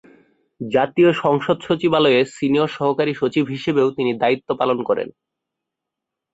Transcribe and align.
জাতীয় 0.61 1.09
সংসদ 1.23 1.57
সচিবালয়ে 1.59 2.21
সিনিয়র 2.35 2.69
সহকারী 2.69 3.13
সচিব 3.13 3.45
হিসেবেও 3.47 3.87
তিনি 3.91 4.11
দায়িত্ব 4.13 4.49
পালন 4.59 4.79
করেন। 4.83 5.07